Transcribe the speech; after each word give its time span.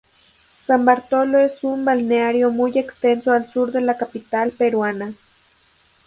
San 0.59 0.83
Bartolo 0.83 1.37
es 1.37 1.63
un 1.63 1.85
balneario 1.85 2.49
muy 2.49 2.79
extenso 2.79 3.31
al 3.33 3.47
sur 3.47 3.71
de 3.71 3.81
la 3.81 3.97
capital 3.97 4.49
peruana. 4.51 5.13